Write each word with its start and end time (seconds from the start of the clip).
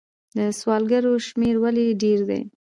د 0.37 0.39
سوالګرو 0.59 1.13
شمیر 1.27 1.55
ولې 1.63 1.87
ډیر 2.01 2.19
دی؟ 2.29 2.41